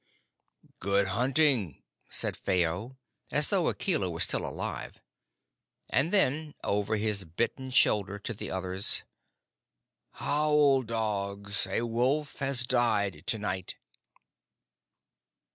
[0.79, 2.97] "Good hunting!" said Phao,
[3.31, 4.99] as though Akela were still alive,
[5.91, 9.03] and then over his bitten shoulder to the others:
[10.13, 11.67] "Howl, dogs!
[11.67, 13.75] A Wolf has died to night!"